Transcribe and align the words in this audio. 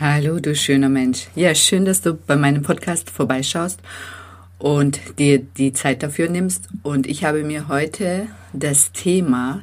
Hallo, 0.00 0.40
du 0.40 0.54
schöner 0.54 0.88
Mensch. 0.88 1.26
Ja, 1.34 1.54
schön, 1.54 1.84
dass 1.84 2.00
du 2.00 2.14
bei 2.14 2.34
meinem 2.34 2.62
Podcast 2.62 3.10
vorbeischaust 3.10 3.80
und 4.58 4.98
dir 5.18 5.40
die 5.40 5.74
Zeit 5.74 6.02
dafür 6.02 6.30
nimmst. 6.30 6.70
Und 6.82 7.06
ich 7.06 7.22
habe 7.24 7.44
mir 7.44 7.68
heute 7.68 8.26
das 8.54 8.92
Thema 8.92 9.60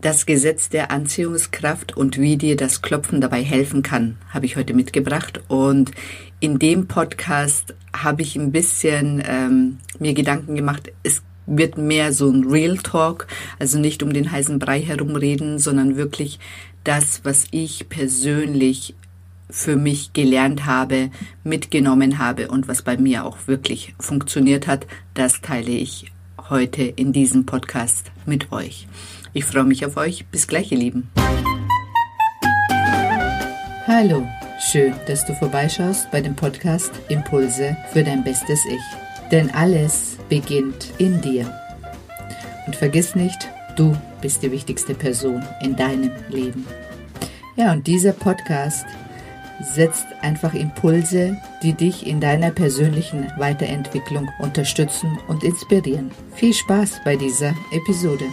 das 0.00 0.26
Gesetz 0.26 0.68
der 0.68 0.90
Anziehungskraft 0.90 1.96
und 1.96 2.18
wie 2.18 2.36
dir 2.36 2.56
das 2.56 2.82
Klopfen 2.82 3.20
dabei 3.20 3.44
helfen 3.44 3.84
kann, 3.84 4.18
habe 4.30 4.46
ich 4.46 4.56
heute 4.56 4.74
mitgebracht. 4.74 5.40
Und 5.46 5.92
in 6.40 6.58
dem 6.58 6.88
Podcast 6.88 7.76
habe 7.96 8.22
ich 8.22 8.34
ein 8.34 8.50
bisschen 8.50 9.22
ähm, 9.24 9.78
mir 10.00 10.14
Gedanken 10.14 10.56
gemacht. 10.56 10.90
Es 11.04 11.22
wird 11.46 11.78
mehr 11.78 12.12
so 12.12 12.28
ein 12.28 12.48
Real 12.48 12.78
Talk, 12.78 13.28
also 13.60 13.78
nicht 13.78 14.02
um 14.02 14.12
den 14.12 14.32
heißen 14.32 14.58
Brei 14.58 14.82
herumreden, 14.82 15.60
sondern 15.60 15.96
wirklich 15.96 16.40
das, 16.82 17.20
was 17.22 17.44
ich 17.52 17.88
persönlich 17.88 18.96
für 19.52 19.76
mich 19.76 20.12
gelernt 20.12 20.66
habe, 20.66 21.10
mitgenommen 21.44 22.18
habe 22.18 22.48
und 22.48 22.66
was 22.66 22.82
bei 22.82 22.96
mir 22.96 23.24
auch 23.24 23.36
wirklich 23.46 23.94
funktioniert 24.00 24.66
hat, 24.66 24.86
das 25.14 25.40
teile 25.42 25.70
ich 25.70 26.10
heute 26.48 26.82
in 26.82 27.12
diesem 27.12 27.46
Podcast 27.46 28.10
mit 28.26 28.50
euch. 28.50 28.88
Ich 29.34 29.44
freue 29.44 29.64
mich 29.64 29.86
auf 29.86 29.96
euch. 29.96 30.26
Bis 30.26 30.48
gleich, 30.48 30.72
ihr 30.72 30.78
Lieben. 30.78 31.10
Hallo, 33.86 34.26
schön, 34.58 34.94
dass 35.06 35.26
du 35.26 35.34
vorbeischaust 35.34 36.10
bei 36.10 36.20
dem 36.20 36.34
Podcast 36.34 36.92
Impulse 37.08 37.76
für 37.92 38.02
dein 38.02 38.24
bestes 38.24 38.64
Ich. 38.64 39.30
Denn 39.30 39.50
alles 39.50 40.16
beginnt 40.28 40.92
in 40.98 41.20
dir. 41.20 41.52
Und 42.66 42.76
vergiss 42.76 43.14
nicht, 43.14 43.48
du 43.76 43.96
bist 44.20 44.42
die 44.42 44.50
wichtigste 44.50 44.94
Person 44.94 45.42
in 45.62 45.76
deinem 45.76 46.12
Leben. 46.28 46.66
Ja, 47.56 47.72
und 47.72 47.86
dieser 47.86 48.12
Podcast 48.12 48.86
setzt 49.60 50.06
einfach 50.20 50.54
Impulse, 50.54 51.36
die 51.62 51.72
dich 51.72 52.06
in 52.06 52.20
deiner 52.20 52.50
persönlichen 52.50 53.30
Weiterentwicklung 53.38 54.28
unterstützen 54.38 55.18
und 55.28 55.44
inspirieren. 55.44 56.10
Viel 56.34 56.54
Spaß 56.54 57.00
bei 57.04 57.16
dieser 57.16 57.54
Episode. 57.72 58.24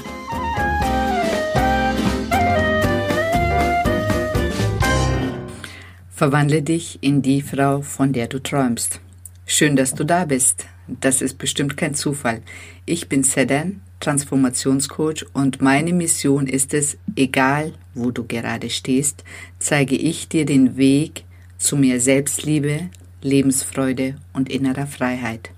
Verwandle 6.09 6.61
dich 6.61 6.99
in 7.01 7.21
die 7.21 7.41
Frau, 7.41 7.81
von 7.81 8.11
der 8.11 8.27
du 8.27 8.39
träumst. 8.39 8.99
Schön, 9.45 9.75
dass 9.75 9.93
du 9.95 10.03
da 10.03 10.25
bist. 10.25 10.65
Das 10.87 11.21
ist 11.21 11.37
bestimmt 11.37 11.77
kein 11.77 11.95
Zufall. 11.95 12.41
Ich 12.85 13.07
bin 13.07 13.23
Sedan, 13.23 13.81
Transformationscoach 13.99 15.25
und 15.33 15.61
meine 15.61 15.93
Mission 15.93 16.47
ist 16.47 16.73
es, 16.73 16.97
egal 17.15 17.73
wo 17.93 18.11
du 18.11 18.25
gerade 18.25 18.69
stehst, 18.69 19.23
zeige 19.59 19.95
ich 19.95 20.29
dir 20.29 20.45
den 20.45 20.77
Weg 20.77 21.25
zu 21.57 21.75
mehr 21.75 21.99
Selbstliebe, 21.99 22.89
Lebensfreude 23.21 24.15
und 24.33 24.49
innerer 24.49 24.87
Freiheit. 24.87 25.51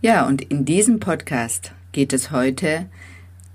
Ja, 0.00 0.26
und 0.26 0.42
in 0.42 0.64
diesem 0.64 1.00
Podcast 1.00 1.72
geht 1.92 2.12
es 2.12 2.30
heute 2.30 2.86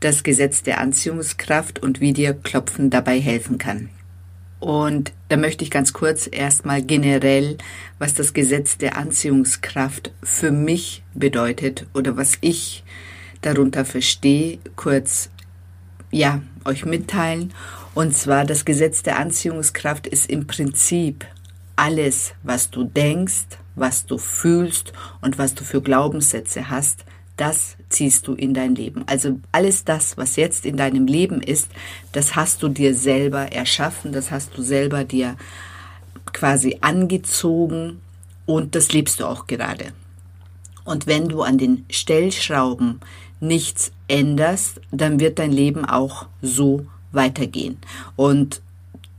das 0.02 0.24
Gesetz 0.24 0.64
der 0.64 0.80
Anziehungskraft 0.80 1.80
und 1.80 2.02
wie 2.02 2.12
dir 2.12 2.34
Klopfen 2.34 2.90
dabei 2.90 3.20
helfen 3.20 3.58
kann. 3.58 3.90
Und 4.60 5.12
da 5.30 5.38
möchte 5.38 5.64
ich 5.64 5.72
ganz 5.72 5.94
kurz 5.94 6.30
erstmal 6.32 6.84
generell, 6.84 7.58
was 7.98 8.14
das 8.14 8.34
Gesetz 8.34 8.78
der 8.78 8.98
Anziehungskraft 8.98 10.12
für 10.22 10.52
mich 10.52 11.04
bedeutet 11.14 11.88
oder 11.94 12.18
was 12.18 12.38
ich 12.42 12.84
darunter 13.42 13.86
verstehe, 13.86 14.60
kurz 14.76 15.30
ja, 16.12 16.42
euch 16.66 16.86
mitteilen. 16.86 17.54
Und 17.94 18.16
zwar 18.16 18.46
das 18.46 18.66
Gesetz 18.66 19.04
der 19.04 19.18
Anziehungskraft 19.18 20.08
ist 20.08 20.30
im 20.30 20.48
Prinzip 20.48 21.26
alles, 21.76 22.34
was 22.44 22.70
du 22.70 22.84
denkst, 22.84 23.58
was 23.76 24.06
du 24.06 24.18
fühlst 24.18 24.94
und 25.22 25.38
was 25.38 25.56
du 25.56 25.64
für 25.64 25.82
Glaubenssätze 25.82 26.70
hast, 26.70 27.06
das 27.38 27.76
ziehst 27.90 28.28
du 28.28 28.34
in 28.34 28.54
dein 28.54 28.76
Leben. 28.76 29.04
Also 29.08 29.40
alles 29.52 29.84
das, 29.84 30.18
was 30.18 30.36
jetzt 30.36 30.66
in 30.66 30.78
deinem 30.78 31.08
Leben 31.08 31.42
ist, 31.42 31.70
das 32.12 32.36
hast 32.36 32.62
du 32.62 32.70
dir 32.70 32.94
selber 32.94 33.52
erschaffen, 33.52 34.12
das 34.12 34.32
hast 34.32 34.56
du 34.58 34.62
selber 34.62 35.04
dir 35.04 35.36
quasi 36.34 36.78
angezogen 36.82 38.00
und 38.46 38.76
das 38.76 38.92
lebst 38.92 39.20
du 39.20 39.26
auch 39.26 39.48
gerade. 39.48 39.94
Und 40.84 41.08
wenn 41.08 41.30
du 41.30 41.42
an 41.42 41.58
den 41.58 41.86
Stellschrauben 41.90 43.00
nichts 43.42 43.92
änderst, 44.08 44.80
dann 44.92 45.20
wird 45.20 45.40
dein 45.40 45.52
Leben 45.52 45.84
auch 45.86 46.28
so 46.42 46.86
weitergehen. 47.12 47.78
Und 48.16 48.62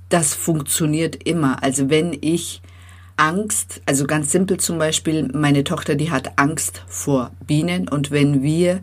das 0.08 0.34
funktioniert 0.34 1.16
immer. 1.26 1.62
Also 1.62 1.90
wenn 1.90 2.16
ich 2.20 2.62
Angst, 3.16 3.82
also 3.86 4.06
ganz 4.06 4.32
simpel 4.32 4.58
zum 4.58 4.78
Beispiel, 4.78 5.28
meine 5.32 5.64
Tochter, 5.64 5.94
die 5.94 6.10
hat 6.10 6.38
Angst 6.38 6.82
vor 6.86 7.30
Bienen 7.46 7.88
und 7.88 8.10
wenn 8.10 8.42
wir 8.42 8.80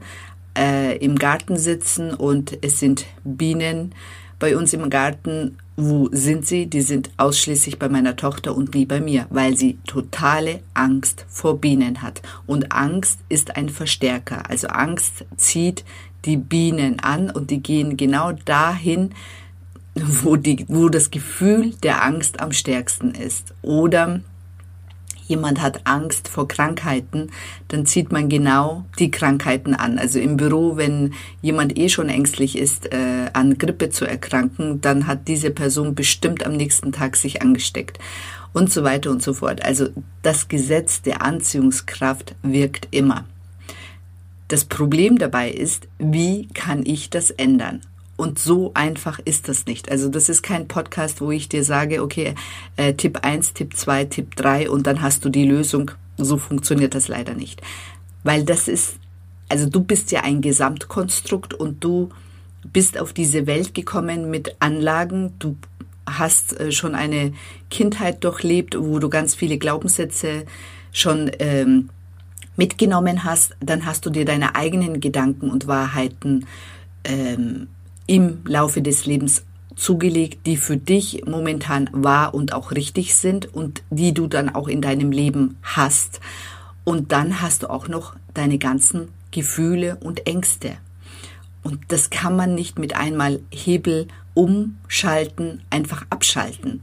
äh, 0.57 0.97
im 0.97 1.17
Garten 1.17 1.57
sitzen 1.57 2.13
und 2.13 2.57
es 2.61 2.79
sind 2.79 3.05
Bienen 3.23 3.93
bei 4.39 4.55
uns 4.55 4.73
im 4.73 4.89
Garten, 4.89 5.57
wo 5.81 6.09
sind 6.11 6.45
sie? 6.45 6.65
Die 6.65 6.81
sind 6.81 7.09
ausschließlich 7.17 7.79
bei 7.79 7.89
meiner 7.89 8.15
Tochter 8.15 8.55
und 8.55 8.75
nie 8.75 8.85
bei 8.85 8.99
mir, 8.99 9.27
weil 9.29 9.55
sie 9.55 9.77
totale 9.87 10.59
Angst 10.73 11.25
vor 11.29 11.59
Bienen 11.59 12.01
hat. 12.01 12.21
Und 12.45 12.71
Angst 12.71 13.19
ist 13.29 13.55
ein 13.55 13.69
Verstärker. 13.69 14.49
Also 14.49 14.67
Angst 14.67 15.25
zieht 15.37 15.85
die 16.25 16.37
Bienen 16.37 16.99
an 16.99 17.29
und 17.29 17.49
die 17.49 17.63
gehen 17.63 17.95
genau 17.95 18.33
dahin, 18.33 19.11
wo, 19.95 20.35
die, 20.35 20.65
wo 20.67 20.89
das 20.89 21.11
Gefühl 21.11 21.73
der 21.83 22.03
Angst 22.03 22.39
am 22.39 22.51
stärksten 22.51 23.11
ist. 23.11 23.53
Oder 23.61 24.21
jemand 25.29 25.61
hat 25.61 25.81
Angst 25.85 26.27
vor 26.27 26.47
Krankheiten, 26.47 27.29
dann 27.69 27.85
zieht 27.85 28.11
man 28.11 28.27
genau 28.27 28.83
die 28.97 29.11
Krankheiten 29.11 29.75
an. 29.75 29.99
Also 29.99 30.19
im 30.19 30.35
Büro, 30.35 30.75
wenn 30.75 31.13
jemand 31.41 31.77
eh 31.77 31.87
schon 31.87 32.09
ängstlich 32.09 32.57
ist, 32.57 32.91
äh, 32.91 33.29
an 33.31 33.57
Grippe 33.57 33.91
zu 33.91 34.05
erkranken, 34.05 34.81
dann 34.81 35.07
hat 35.07 35.27
diese 35.27 35.51
Person 35.51 35.95
bestimmt 35.95 36.45
am 36.45 36.53
nächsten 36.53 36.91
Tag 36.91 37.15
sich 37.15 37.41
angesteckt 37.41 37.99
und 38.53 38.73
so 38.73 38.83
weiter 38.83 39.11
und 39.11 39.21
so 39.21 39.33
fort. 39.33 39.63
Also 39.63 39.89
das 40.23 40.47
Gesetz 40.47 41.03
der 41.03 41.21
Anziehungskraft 41.21 42.35
wirkt 42.41 42.87
immer. 42.91 43.25
Das 44.47 44.65
Problem 44.65 45.19
dabei 45.19 45.51
ist, 45.51 45.87
wie 45.99 46.47
kann 46.55 46.83
ich 46.83 47.11
das 47.11 47.29
ändern? 47.29 47.81
Und 48.19 48.37
so 48.37 48.71
einfach 48.73 49.19
ist 49.23 49.47
das 49.47 49.65
nicht. 49.65 49.89
Also 49.89 50.09
das 50.09 50.27
ist 50.27 50.43
kein 50.43 50.67
Podcast, 50.67 51.21
wo 51.21 51.31
ich 51.31 51.47
dir 51.47 51.63
sage, 51.63 52.03
okay, 52.03 52.35
äh, 52.75 52.93
Tipp 52.93 53.19
1, 53.21 53.53
Tipp 53.53 53.77
2, 53.77 54.03
Tipp 54.03 54.35
3 54.35 54.69
und 54.69 54.87
dann 54.87 55.01
hast 55.01 55.23
du 55.23 55.29
die 55.29 55.45
Lösung. 55.45 55.91
So 56.17 56.35
funktioniert 56.35 56.95
das 56.95 57.07
leider 57.07 57.33
nicht. 57.33 57.61
Weil 58.25 58.43
das 58.43 58.67
ist, 58.67 58.97
also 59.47 59.69
du 59.69 59.81
bist 59.81 60.11
ja 60.11 60.19
ein 60.25 60.41
Gesamtkonstrukt 60.41 61.53
und 61.53 61.81
du 61.81 62.09
bist 62.73 62.99
auf 62.99 63.13
diese 63.13 63.47
Welt 63.47 63.73
gekommen 63.73 64.29
mit 64.29 64.57
Anlagen. 64.59 65.35
Du 65.39 65.55
hast 66.05 66.59
äh, 66.59 66.73
schon 66.73 66.95
eine 66.95 67.31
Kindheit 67.69 68.25
durchlebt, 68.25 68.75
wo 68.77 68.99
du 68.99 69.07
ganz 69.07 69.33
viele 69.33 69.57
Glaubenssätze 69.57 70.43
schon 70.91 71.31
ähm, 71.39 71.87
mitgenommen 72.57 73.23
hast. 73.23 73.55
Dann 73.61 73.85
hast 73.85 74.05
du 74.05 74.09
dir 74.09 74.25
deine 74.25 74.55
eigenen 74.55 74.99
Gedanken 74.99 75.49
und 75.49 75.67
Wahrheiten 75.67 76.47
ähm, 77.05 77.69
im 78.09 78.39
Laufe 78.45 78.81
des 78.81 79.05
Lebens 79.05 79.43
zugelegt, 79.75 80.47
die 80.47 80.57
für 80.57 80.77
dich 80.77 81.25
momentan 81.27 81.89
wahr 81.93 82.33
und 82.33 82.53
auch 82.53 82.71
richtig 82.71 83.15
sind 83.15 83.53
und 83.53 83.83
die 83.91 84.15
du 84.15 84.25
dann 84.25 84.49
auch 84.49 84.67
in 84.67 84.81
deinem 84.81 85.11
Leben 85.11 85.57
hast. 85.61 86.19
Und 86.83 87.11
dann 87.11 87.39
hast 87.39 87.63
du 87.63 87.69
auch 87.69 87.87
noch 87.87 88.15
deine 88.33 88.57
ganzen 88.57 89.09
Gefühle 89.29 89.97
und 90.01 90.25
Ängste. 90.25 90.77
Und 91.61 91.79
das 91.89 92.09
kann 92.09 92.35
man 92.35 92.55
nicht 92.55 92.79
mit 92.79 92.95
einmal 92.95 93.41
Hebel 93.51 94.07
umschalten, 94.33 95.61
einfach 95.69 96.03
abschalten. 96.09 96.81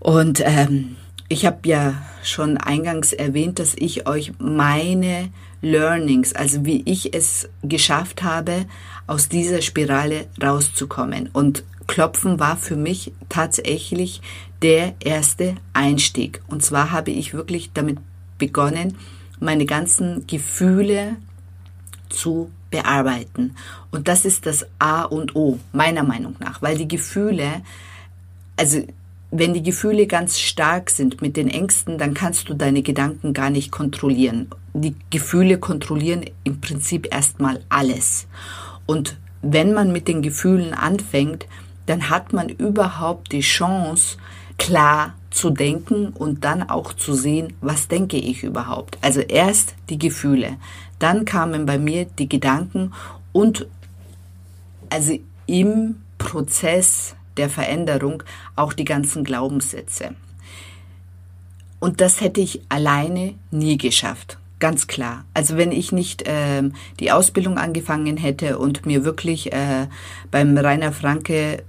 Und 0.00 0.42
ähm, 0.44 0.96
ich 1.28 1.46
habe 1.46 1.58
ja 1.64 1.94
schon 2.24 2.56
eingangs 2.56 3.12
erwähnt, 3.12 3.60
dass 3.60 3.74
ich 3.76 4.08
euch 4.08 4.32
meine 4.38 5.30
Learnings, 5.60 6.34
also 6.34 6.64
wie 6.64 6.82
ich 6.86 7.14
es 7.14 7.48
geschafft 7.62 8.22
habe, 8.24 8.66
aus 9.08 9.28
dieser 9.28 9.62
Spirale 9.62 10.26
rauszukommen. 10.40 11.28
Und 11.32 11.64
Klopfen 11.88 12.38
war 12.38 12.56
für 12.56 12.76
mich 12.76 13.12
tatsächlich 13.28 14.20
der 14.62 14.94
erste 15.00 15.56
Einstieg. 15.72 16.40
Und 16.46 16.62
zwar 16.62 16.92
habe 16.92 17.10
ich 17.10 17.34
wirklich 17.34 17.72
damit 17.72 17.98
begonnen, 18.38 18.96
meine 19.40 19.66
ganzen 19.66 20.26
Gefühle 20.26 21.16
zu 22.08 22.50
bearbeiten. 22.70 23.56
Und 23.90 24.08
das 24.08 24.24
ist 24.24 24.46
das 24.46 24.66
A 24.78 25.02
und 25.02 25.34
O, 25.34 25.58
meiner 25.72 26.02
Meinung 26.02 26.36
nach, 26.38 26.60
weil 26.60 26.76
die 26.76 26.88
Gefühle, 26.88 27.62
also 28.56 28.82
wenn 29.30 29.54
die 29.54 29.62
Gefühle 29.62 30.06
ganz 30.06 30.38
stark 30.38 30.90
sind 30.90 31.20
mit 31.22 31.36
den 31.36 31.48
Ängsten, 31.48 31.98
dann 31.98 32.14
kannst 32.14 32.48
du 32.48 32.54
deine 32.54 32.82
Gedanken 32.82 33.32
gar 33.32 33.50
nicht 33.50 33.70
kontrollieren. 33.70 34.48
Die 34.74 34.94
Gefühle 35.10 35.58
kontrollieren 35.58 36.24
im 36.44 36.60
Prinzip 36.60 37.12
erstmal 37.12 37.60
alles. 37.68 38.26
Und 38.88 39.18
wenn 39.42 39.74
man 39.74 39.92
mit 39.92 40.08
den 40.08 40.22
Gefühlen 40.22 40.72
anfängt, 40.72 41.46
dann 41.84 42.08
hat 42.08 42.32
man 42.32 42.48
überhaupt 42.48 43.32
die 43.32 43.40
Chance, 43.40 44.16
klar 44.56 45.12
zu 45.30 45.50
denken 45.50 46.08
und 46.08 46.42
dann 46.42 46.68
auch 46.68 46.94
zu 46.94 47.12
sehen, 47.12 47.52
was 47.60 47.88
denke 47.88 48.16
ich 48.16 48.42
überhaupt. 48.42 48.96
Also 49.02 49.20
erst 49.20 49.74
die 49.90 49.98
Gefühle, 49.98 50.56
dann 50.98 51.26
kamen 51.26 51.66
bei 51.66 51.78
mir 51.78 52.06
die 52.06 52.30
Gedanken 52.30 52.94
und 53.32 53.66
also 54.88 55.18
im 55.46 55.96
Prozess 56.16 57.14
der 57.36 57.50
Veränderung 57.50 58.22
auch 58.56 58.72
die 58.72 58.86
ganzen 58.86 59.22
Glaubenssätze. 59.22 60.14
Und 61.78 62.00
das 62.00 62.22
hätte 62.22 62.40
ich 62.40 62.62
alleine 62.70 63.34
nie 63.50 63.76
geschafft. 63.76 64.38
Ganz 64.58 64.88
klar. 64.88 65.24
Also 65.34 65.56
wenn 65.56 65.70
ich 65.70 65.92
nicht 65.92 66.24
ähm, 66.26 66.72
die 66.98 67.12
Ausbildung 67.12 67.58
angefangen 67.58 68.16
hätte 68.16 68.58
und 68.58 68.86
mir 68.86 69.04
wirklich 69.04 69.52
äh, 69.52 69.86
beim 70.30 70.56
Rainer 70.58 70.92
Franke 70.92 71.62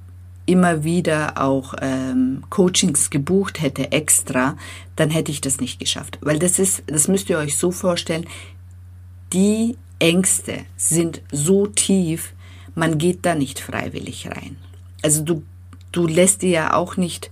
immer 0.48 0.84
wieder 0.84 1.40
auch 1.40 1.76
ähm, 1.80 2.44
Coachings 2.50 3.12
gebucht 3.12 3.62
hätte 3.62 3.92
extra, 3.92 4.58
dann 4.96 5.12
hätte 5.12 5.32
ich 5.32 5.42
das 5.42 5.62
nicht 5.62 5.80
geschafft. 5.80 6.18
Weil 6.22 6.40
das 6.40 6.58
ist, 6.58 6.82
das 6.88 7.08
müsst 7.08 7.30
ihr 7.30 7.38
euch 7.38 7.56
so 7.56 7.70
vorstellen, 7.70 8.26
die 9.32 9.78
Ängste 10.00 10.62
sind 10.76 11.22
so 11.32 11.68
tief, 11.68 12.34
man 12.74 12.98
geht 12.98 13.26
da 13.28 13.36
nicht 13.36 13.60
freiwillig 13.60 14.28
rein. 14.28 14.58
Also 15.04 15.22
du, 15.24 15.44
du 15.92 16.08
lässt 16.08 16.42
dir 16.42 16.50
ja 16.50 16.74
auch 16.74 16.98
nicht, 16.98 17.30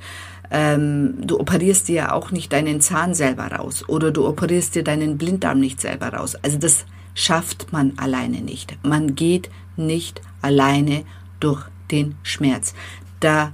ähm, 0.52 1.16
du 1.22 1.40
operierst 1.40 1.88
dir 1.88 1.96
ja 1.96 2.12
auch 2.12 2.32
nicht 2.32 2.54
deinen 2.54 2.82
Zahn 2.82 3.14
selber 3.14 3.48
raus 3.48 3.88
oder 3.88 4.12
du 4.12 4.28
operierst 4.28 4.76
dir 4.76 4.84
deinen 4.84 5.18
Blinddarm 5.18 5.60
nicht 5.60 5.82
selber 5.82 6.10
raus. 6.10 6.36
Also 6.42 6.58
das 6.58 6.86
schafft 7.14 7.72
man 7.74 7.94
alleine 7.98 8.42
nicht. 8.42 8.78
Man 8.84 9.16
geht 9.16 9.50
nicht 9.76 10.22
alleine 10.42 11.04
durch 11.40 11.66
den 11.92 12.16
Schmerz. 12.24 12.74
Da 13.20 13.54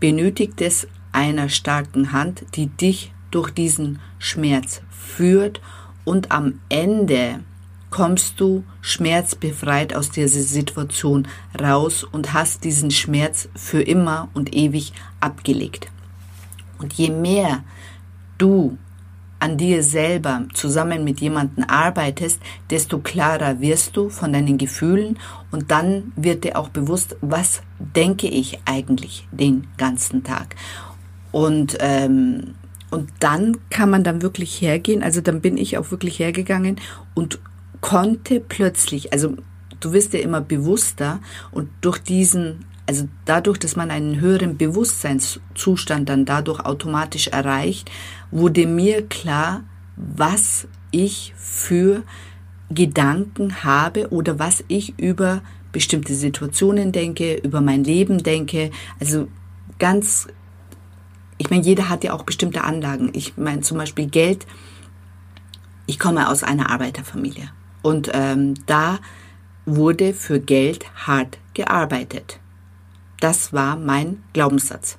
benötigt 0.00 0.60
es 0.60 0.88
einer 1.12 1.48
starken 1.48 2.12
Hand, 2.12 2.44
die 2.54 2.66
dich 2.66 3.12
durch 3.30 3.50
diesen 3.50 4.00
Schmerz 4.18 4.82
führt 4.90 5.60
und 6.04 6.32
am 6.32 6.60
Ende 6.68 7.40
kommst 7.90 8.40
du 8.40 8.64
schmerzbefreit 8.80 9.94
aus 9.94 10.10
dieser 10.10 10.40
Situation 10.40 11.28
raus 11.60 12.02
und 12.02 12.32
hast 12.32 12.64
diesen 12.64 12.90
Schmerz 12.90 13.48
für 13.54 13.82
immer 13.82 14.28
und 14.34 14.54
ewig 14.54 14.92
abgelegt. 15.20 15.86
Und 16.78 16.92
je 16.94 17.10
mehr 17.10 17.64
du 18.38 18.76
an 19.38 19.58
dir 19.58 19.82
selber 19.82 20.44
zusammen 20.54 21.04
mit 21.04 21.20
jemandem 21.20 21.64
arbeitest, 21.68 22.40
desto 22.70 22.98
klarer 22.98 23.60
wirst 23.60 23.96
du 23.96 24.08
von 24.08 24.32
deinen 24.32 24.56
Gefühlen 24.56 25.18
und 25.50 25.70
dann 25.70 26.12
wird 26.16 26.44
dir 26.44 26.56
auch 26.58 26.70
bewusst, 26.70 27.16
was 27.20 27.62
denke 27.78 28.26
ich 28.26 28.60
eigentlich 28.64 29.26
den 29.32 29.66
ganzen 29.76 30.24
Tag. 30.24 30.56
Und 31.30 31.76
ähm, 31.80 32.54
und 32.94 33.10
dann 33.18 33.56
kann 33.70 33.90
man 33.90 34.04
dann 34.04 34.22
wirklich 34.22 34.60
hergehen, 34.60 35.02
also 35.02 35.20
dann 35.20 35.40
bin 35.40 35.56
ich 35.56 35.78
auch 35.78 35.90
wirklich 35.90 36.20
hergegangen 36.20 36.76
und 37.14 37.40
konnte 37.80 38.38
plötzlich, 38.38 39.12
also 39.12 39.34
du 39.80 39.92
wirst 39.92 40.12
ja 40.12 40.20
immer 40.20 40.40
bewusster 40.40 41.18
und 41.50 41.68
durch 41.80 41.98
diesen, 41.98 42.64
also 42.86 43.08
dadurch, 43.24 43.58
dass 43.58 43.76
man 43.76 43.90
einen 43.90 44.20
höheren 44.20 44.56
Bewusstseinszustand 44.56 46.08
dann 46.08 46.24
dadurch 46.24 46.60
automatisch 46.60 47.28
erreicht, 47.28 47.90
wurde 48.30 48.66
mir 48.66 49.06
klar, 49.06 49.64
was 49.96 50.68
ich 50.90 51.32
für 51.36 52.02
Gedanken 52.70 53.64
habe 53.64 54.10
oder 54.10 54.38
was 54.38 54.64
ich 54.68 54.98
über 54.98 55.42
bestimmte 55.72 56.14
Situationen 56.14 56.92
denke, 56.92 57.36
über 57.36 57.60
mein 57.60 57.84
Leben 57.84 58.22
denke. 58.22 58.70
Also 59.00 59.28
ganz, 59.78 60.28
ich 61.38 61.50
meine, 61.50 61.62
jeder 61.62 61.88
hat 61.88 62.04
ja 62.04 62.12
auch 62.12 62.22
bestimmte 62.22 62.64
Anlagen. 62.64 63.10
Ich 63.12 63.36
meine 63.36 63.62
zum 63.62 63.78
Beispiel 63.78 64.06
Geld. 64.06 64.46
Ich 65.86 65.98
komme 65.98 66.28
aus 66.28 66.42
einer 66.42 66.70
Arbeiterfamilie. 66.70 67.50
Und 67.82 68.10
ähm, 68.14 68.54
da 68.66 68.98
wurde 69.66 70.14
für 70.14 70.40
Geld 70.40 70.86
hart 71.06 71.38
gearbeitet. 71.54 72.38
Das 73.24 73.54
war 73.54 73.76
mein 73.76 74.22
Glaubenssatz. 74.34 74.98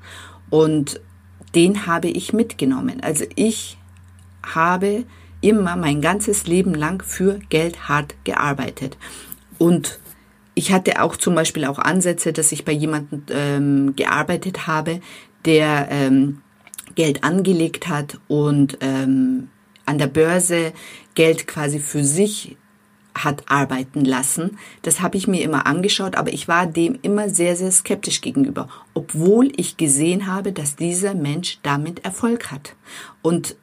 Und 0.50 1.00
den 1.54 1.86
habe 1.86 2.07
ich 2.07 2.33
mitgenommen. 2.33 3.04
Also 3.04 3.24
ich 3.36 3.77
habe 4.42 5.06
immer 5.42 5.75
mein 5.75 6.01
ganzes 6.01 6.48
Leben 6.48 6.74
lang 6.74 7.04
für 7.04 7.38
Geld 7.50 7.88
hart 7.88 8.16
gearbeitet. 8.24 8.98
Und 9.60 10.00
ich 10.56 10.74
hatte 10.74 11.04
auch 11.04 11.18
zum 11.18 11.36
Beispiel 11.36 11.66
auch 11.66 11.77
Ansätze, 11.77 12.33
dass 12.33 12.51
ich 12.51 12.66
bei 12.66 12.72
jemandem 12.72 13.25
ähm, 13.30 13.95
gearbeitet 13.95 14.66
habe, 14.66 15.01
der 15.45 15.89
ähm, 15.92 16.42
Geld 16.95 17.24
angelegt 17.24 17.89
hat 17.89 18.19
und 18.27 18.80
ähm, 18.81 19.50
an 19.86 20.00
der 20.00 20.07
Börse 20.07 20.74
Geld 21.13 21.45
quasi 21.45 21.77
für 21.77 22.04
sich 22.04 22.57
hat 23.15 23.44
arbeiten 23.50 24.03
lassen. 24.03 24.57
Das 24.81 25.01
habe 25.01 25.17
ich 25.17 25.27
mir 25.27 25.41
immer 25.41 25.65
angeschaut, 25.65 26.15
aber 26.15 26.33
ich 26.33 26.47
war 26.47 26.67
dem 26.67 27.00
immer 27.01 27.29
sehr, 27.29 27.56
sehr 27.56 27.71
skeptisch 27.71 28.21
gegenüber, 28.21 28.67
obwohl 28.94 29.51
ich 29.56 29.77
gesehen 29.77 30.27
habe, 30.27 30.51
dass 30.51 30.75
dieser 30.75 31.15
Mensch 31.15 31.59
damit 31.63 32.03
Erfolg 32.03 32.51
hat. 32.51 32.75
Und 33.21 33.56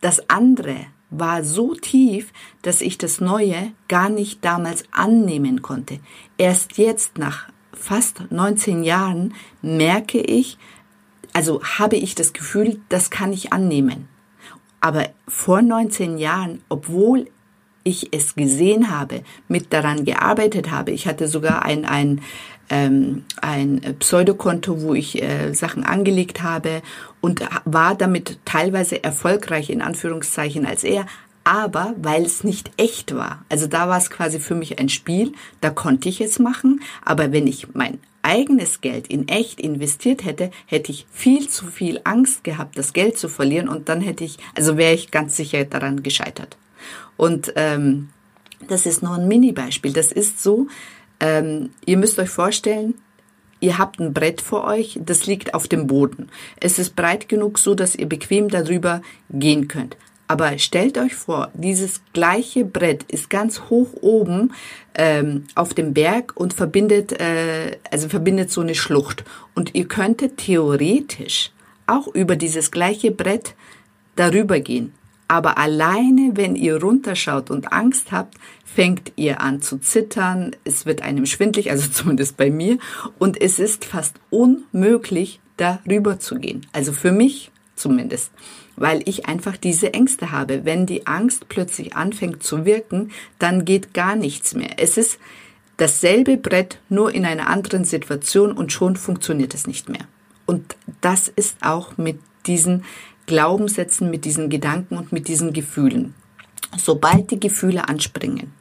das 0.00 0.30
andere 0.30 0.76
war 1.10 1.42
so 1.42 1.74
tief, 1.74 2.32
dass 2.62 2.80
ich 2.80 2.96
das 2.96 3.20
Neue 3.20 3.72
gar 3.88 4.08
nicht 4.08 4.44
damals 4.44 4.84
annehmen 4.92 5.60
konnte. 5.60 5.98
Erst 6.38 6.78
jetzt 6.78 7.18
nach 7.18 7.48
fast 7.72 8.30
19 8.30 8.84
Jahren 8.84 9.34
merke 9.60 10.20
ich, 10.20 10.56
also 11.32 11.62
habe 11.62 11.96
ich 11.96 12.14
das 12.14 12.32
Gefühl, 12.32 12.80
das 12.88 13.10
kann 13.10 13.32
ich 13.32 13.52
annehmen. 13.52 14.08
Aber 14.80 15.08
vor 15.28 15.62
19 15.62 16.18
Jahren, 16.18 16.62
obwohl 16.68 17.26
ich 17.90 18.12
es 18.12 18.34
gesehen 18.34 18.90
habe, 18.90 19.22
mit 19.48 19.72
daran 19.72 20.04
gearbeitet 20.04 20.70
habe. 20.70 20.92
Ich 20.92 21.06
hatte 21.06 21.28
sogar 21.28 21.64
ein, 21.64 21.84
ein, 21.84 22.20
ähm, 22.70 23.24
ein 23.40 23.80
Pseudokonto, 23.98 24.82
wo 24.82 24.94
ich 24.94 25.22
äh, 25.22 25.52
Sachen 25.52 25.84
angelegt 25.84 26.42
habe 26.42 26.82
und 27.20 27.42
war 27.64 27.94
damit 27.94 28.38
teilweise 28.44 29.02
erfolgreich 29.02 29.70
in 29.70 29.82
Anführungszeichen 29.82 30.66
als 30.66 30.84
er, 30.84 31.06
aber 31.44 31.94
weil 31.96 32.24
es 32.24 32.44
nicht 32.44 32.70
echt 32.76 33.14
war. 33.14 33.44
Also 33.48 33.66
da 33.66 33.88
war 33.88 33.98
es 33.98 34.10
quasi 34.10 34.40
für 34.40 34.54
mich 34.54 34.78
ein 34.78 34.88
Spiel, 34.88 35.32
da 35.60 35.70
konnte 35.70 36.08
ich 36.08 36.20
es 36.20 36.38
machen, 36.38 36.80
aber 37.04 37.32
wenn 37.32 37.46
ich 37.46 37.74
mein 37.74 37.98
eigenes 38.22 38.80
Geld 38.80 39.06
in 39.06 39.28
echt 39.28 39.60
investiert 39.60 40.24
hätte, 40.24 40.50
hätte 40.66 40.92
ich 40.92 41.06
viel 41.10 41.48
zu 41.48 41.66
viel 41.66 42.00
Angst 42.04 42.44
gehabt, 42.44 42.76
das 42.78 42.92
Geld 42.92 43.18
zu 43.18 43.28
verlieren 43.28 43.68
und 43.68 43.88
dann 43.88 44.00
hätte 44.00 44.24
ich, 44.24 44.36
also 44.54 44.76
wäre 44.76 44.94
ich 44.94 45.10
ganz 45.10 45.36
sicher 45.36 45.64
daran 45.64 46.02
gescheitert. 46.02 46.56
Und 47.20 47.52
ähm, 47.56 48.08
das 48.66 48.86
ist 48.86 49.02
nur 49.02 49.12
ein 49.12 49.28
Mini-Beispiel. 49.28 49.92
Das 49.92 50.10
ist 50.10 50.42
so, 50.42 50.68
ähm, 51.20 51.68
ihr 51.84 51.98
müsst 51.98 52.18
euch 52.18 52.30
vorstellen, 52.30 52.94
ihr 53.60 53.76
habt 53.76 54.00
ein 54.00 54.14
Brett 54.14 54.40
vor 54.40 54.64
euch, 54.64 54.98
das 55.04 55.26
liegt 55.26 55.52
auf 55.52 55.68
dem 55.68 55.86
Boden. 55.86 56.30
Es 56.60 56.78
ist 56.78 56.96
breit 56.96 57.28
genug, 57.28 57.58
so 57.58 57.74
dass 57.74 57.94
ihr 57.94 58.08
bequem 58.08 58.48
darüber 58.48 59.02
gehen 59.28 59.68
könnt. 59.68 59.98
Aber 60.28 60.56
stellt 60.56 60.96
euch 60.96 61.14
vor, 61.14 61.50
dieses 61.52 62.00
gleiche 62.14 62.64
Brett 62.64 63.02
ist 63.12 63.28
ganz 63.28 63.64
hoch 63.68 63.92
oben 64.00 64.54
ähm, 64.94 65.44
auf 65.54 65.74
dem 65.74 65.92
Berg 65.92 66.32
und 66.36 66.54
verbindet, 66.54 67.20
äh, 67.20 67.76
also 67.90 68.08
verbindet 68.08 68.50
so 68.50 68.62
eine 68.62 68.74
Schlucht. 68.74 69.24
Und 69.54 69.74
ihr 69.74 69.86
könntet 69.86 70.38
theoretisch 70.38 71.52
auch 71.86 72.06
über 72.06 72.36
dieses 72.36 72.70
gleiche 72.70 73.10
Brett 73.10 73.54
darüber 74.16 74.60
gehen. 74.60 74.94
Aber 75.30 75.58
alleine, 75.58 76.32
wenn 76.34 76.56
ihr 76.56 76.82
runterschaut 76.82 77.52
und 77.52 77.72
Angst 77.72 78.10
habt, 78.10 78.34
fängt 78.64 79.12
ihr 79.14 79.40
an 79.40 79.62
zu 79.62 79.78
zittern, 79.78 80.56
es 80.64 80.86
wird 80.86 81.02
einem 81.02 81.24
schwindlig, 81.24 81.70
also 81.70 81.88
zumindest 81.92 82.36
bei 82.36 82.50
mir, 82.50 82.78
und 83.20 83.40
es 83.40 83.60
ist 83.60 83.84
fast 83.84 84.16
unmöglich, 84.30 85.38
darüber 85.56 86.18
zu 86.18 86.34
gehen. 86.34 86.66
Also 86.72 86.92
für 86.92 87.12
mich 87.12 87.52
zumindest, 87.76 88.32
weil 88.74 89.02
ich 89.08 89.26
einfach 89.26 89.56
diese 89.56 89.94
Ängste 89.94 90.32
habe. 90.32 90.64
Wenn 90.64 90.84
die 90.84 91.06
Angst 91.06 91.48
plötzlich 91.48 91.94
anfängt 91.94 92.42
zu 92.42 92.64
wirken, 92.64 93.12
dann 93.38 93.64
geht 93.64 93.94
gar 93.94 94.16
nichts 94.16 94.56
mehr. 94.56 94.70
Es 94.78 94.96
ist 94.96 95.20
dasselbe 95.76 96.38
Brett, 96.38 96.80
nur 96.88 97.14
in 97.14 97.24
einer 97.24 97.46
anderen 97.46 97.84
Situation 97.84 98.50
und 98.50 98.72
schon 98.72 98.96
funktioniert 98.96 99.54
es 99.54 99.68
nicht 99.68 99.88
mehr. 99.88 100.08
Und 100.44 100.74
das 101.00 101.28
ist 101.28 101.58
auch 101.60 101.96
mit 101.98 102.18
diesen 102.46 102.84
Glaubenssätzen, 103.30 104.10
mit 104.10 104.24
diesen 104.24 104.50
Gedanken 104.50 104.96
und 104.96 105.12
mit 105.12 105.28
diesen 105.28 105.52
Gefühlen. 105.52 106.14
Sobald 106.76 107.30
die 107.30 107.38
Gefühle 107.38 107.88
anspringen, 107.88 108.52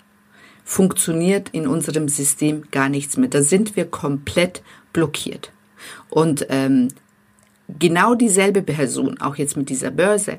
funktioniert 0.63 1.49
in 1.49 1.65
unserem 1.65 2.07
System 2.07 2.69
gar 2.69 2.87
nichts 2.87 3.17
mehr. 3.17 3.29
Da 3.29 3.41
sind 3.41 3.75
wir 3.75 3.85
komplett 3.85 4.61
blockiert. 4.93 5.51
Und 6.11 6.45
ähm, 6.49 6.89
genau 7.79 8.13
dieselbe 8.13 8.61
Person, 8.61 9.19
auch 9.19 9.37
jetzt 9.37 9.57
mit 9.57 9.69
dieser 9.69 9.89
Börse, 9.89 10.37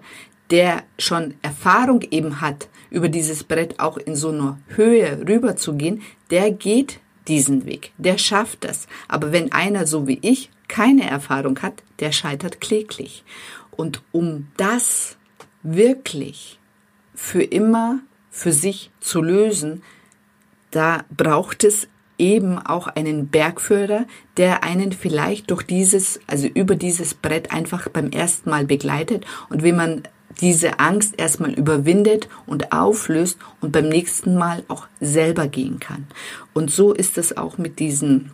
der 0.53 0.85
schon 0.97 1.35
Erfahrung 1.43 2.03
eben 2.13 2.41
hat, 2.41 2.69
über 2.89 3.09
dieses 3.09 3.43
Brett 3.43 3.81
auch 3.81 3.97
in 3.97 4.15
so 4.15 4.29
einer 4.29 4.61
Höhe 4.69 5.25
rüber 5.29 5.57
zu 5.57 5.75
gehen, 5.75 6.03
der 6.31 6.53
geht 6.53 7.01
diesen 7.27 7.67
Weg, 7.67 7.91
der 7.99 8.17
schafft 8.17 8.63
das. 8.63 8.87
Aber 9.09 9.33
wenn 9.33 9.51
einer 9.51 9.89
so 9.89 10.07
wie 10.07 10.21
ich 10.23 10.51
keine 10.69 11.11
Erfahrung 11.11 11.61
hat, 11.63 11.83
der 11.99 12.13
scheitert 12.13 12.61
kläglich. 12.61 13.25
Und 13.81 14.03
um 14.13 14.49
das 14.59 15.17
wirklich 15.63 16.59
für 17.15 17.43
immer 17.43 18.01
für 18.29 18.53
sich 18.53 18.91
zu 19.01 19.23
lösen, 19.23 19.83
da 20.71 21.05
braucht 21.17 21.65
es 21.65 21.89
eben 22.19 22.59
auch 22.59 22.89
einen 22.89 23.29
Bergführer, 23.29 24.05
der 24.37 24.65
einen 24.65 24.93
vielleicht 24.93 25.51
durch 25.51 25.63
dieses, 25.63 26.21
also 26.27 26.47
über 26.47 26.77
dieses 26.77 27.15
Brett 27.15 27.53
einfach 27.53 27.89
beim 27.89 28.11
ersten 28.11 28.51
Mal 28.51 28.67
begleitet 28.67 29.25
und 29.49 29.65
wie 29.65 29.73
man 29.73 30.03
diese 30.43 30.79
Angst 30.79 31.15
erstmal 31.17 31.55
überwindet 31.55 32.29
und 32.45 32.73
auflöst 32.73 33.39
und 33.63 33.73
beim 33.73 33.89
nächsten 33.89 34.35
Mal 34.35 34.63
auch 34.69 34.89
selber 35.01 35.49
gehen 35.49 35.81
kann. 35.81 36.07
Und 36.53 36.71
so 36.71 36.93
ist 36.93 37.17
es 37.17 37.35
auch 37.35 37.57
mit 37.57 37.79
diesen, 37.79 38.33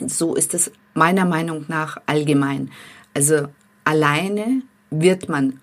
so 0.00 0.34
ist 0.34 0.54
es 0.54 0.72
meiner 0.94 1.26
Meinung 1.26 1.66
nach 1.68 1.98
allgemein. 2.06 2.70
Also 3.12 3.48
alleine 3.84 4.62
wird 4.90 5.28
man 5.28 5.60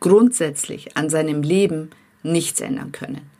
grundsätzlich 0.00 0.96
an 0.96 1.10
seinem 1.10 1.42
Leben 1.42 1.90
nichts 2.22 2.60
ändern 2.60 2.92
können. 2.92 3.30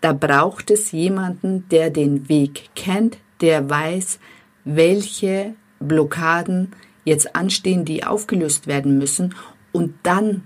Da 0.00 0.12
braucht 0.12 0.70
es 0.70 0.92
jemanden, 0.92 1.68
der 1.70 1.90
den 1.90 2.28
Weg 2.28 2.70
kennt, 2.74 3.18
der 3.40 3.68
weiß, 3.68 4.20
welche 4.64 5.54
Blockaden 5.80 6.72
jetzt 7.04 7.34
anstehen, 7.34 7.84
die 7.84 8.04
aufgelöst 8.04 8.66
werden 8.66 8.98
müssen. 8.98 9.34
Und 9.72 9.94
dann 10.02 10.44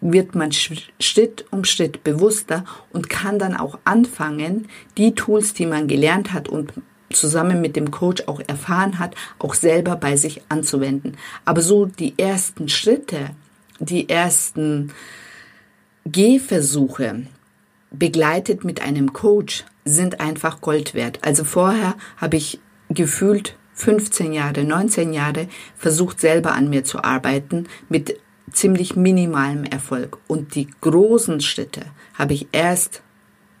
wird 0.00 0.34
man 0.34 0.50
Schritt 0.52 1.44
um 1.50 1.64
Schritt 1.64 2.02
bewusster 2.02 2.64
und 2.92 3.08
kann 3.08 3.38
dann 3.38 3.56
auch 3.56 3.78
anfangen, 3.84 4.68
die 4.98 5.14
Tools, 5.14 5.54
die 5.54 5.66
man 5.66 5.86
gelernt 5.86 6.32
hat 6.32 6.48
und 6.48 6.72
zusammen 7.12 7.60
mit 7.60 7.76
dem 7.76 7.90
Coach 7.90 8.24
auch 8.26 8.40
erfahren 8.46 8.98
hat, 8.98 9.14
auch 9.38 9.54
selber 9.54 9.96
bei 9.96 10.16
sich 10.16 10.42
anzuwenden. 10.48 11.16
Aber 11.44 11.60
so 11.60 11.86
die 11.86 12.18
ersten 12.18 12.68
Schritte, 12.68 13.30
die 13.78 14.08
ersten 14.08 14.92
Gehversuche, 16.04 17.26
begleitet 17.90 18.64
mit 18.64 18.80
einem 18.82 19.12
Coach, 19.12 19.64
sind 19.84 20.20
einfach 20.20 20.60
Gold 20.60 20.94
wert. 20.94 21.18
Also 21.22 21.44
vorher 21.44 21.96
habe 22.16 22.36
ich 22.36 22.60
gefühlt 22.88 23.56
15 23.74 24.32
Jahre, 24.32 24.64
19 24.64 25.12
Jahre 25.12 25.48
versucht 25.76 26.20
selber 26.20 26.52
an 26.52 26.68
mir 26.68 26.84
zu 26.84 27.02
arbeiten 27.02 27.66
mit 27.88 28.18
ziemlich 28.52 28.96
minimalem 28.96 29.64
Erfolg. 29.64 30.18
Und 30.28 30.54
die 30.54 30.68
großen 30.80 31.40
Schritte 31.40 31.82
habe 32.14 32.34
ich 32.34 32.48
erst 32.52 33.02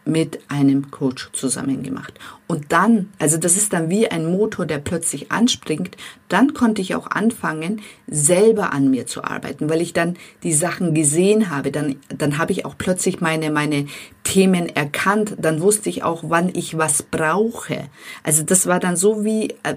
mit 0.04 0.40
einem 0.48 0.90
Coach 0.90 1.30
zusammen 1.32 1.82
gemacht. 1.82 2.14
Und 2.48 2.72
dann, 2.72 3.10
also 3.18 3.36
das 3.36 3.56
ist 3.56 3.72
dann 3.72 3.88
wie 3.88 4.08
ein 4.08 4.30
Motor, 4.30 4.66
der 4.66 4.78
plötzlich 4.78 5.30
anspringt, 5.30 5.96
dann 6.28 6.54
konnte 6.54 6.82
ich 6.82 6.94
auch 6.94 7.06
anfangen, 7.06 7.80
selber 8.08 8.72
an 8.72 8.90
mir 8.90 9.06
zu 9.06 9.22
arbeiten, 9.24 9.70
weil 9.70 9.80
ich 9.80 9.92
dann 9.92 10.16
die 10.42 10.52
Sachen 10.52 10.92
gesehen 10.92 11.50
habe, 11.50 11.70
dann, 11.70 11.96
dann 12.08 12.38
habe 12.38 12.52
ich 12.52 12.66
auch 12.66 12.76
plötzlich 12.76 13.20
meine, 13.20 13.50
meine 13.50 13.86
Themen 14.24 14.68
erkannt, 14.68 15.36
dann 15.38 15.60
wusste 15.60 15.88
ich 15.88 16.02
auch, 16.02 16.24
wann 16.26 16.50
ich 16.52 16.76
was 16.76 17.04
brauche. 17.04 17.88
Also 18.22 18.42
das 18.42 18.66
war 18.66 18.80
dann 18.80 18.96
so 18.96 19.24
wie 19.24 19.50
äh, 19.62 19.76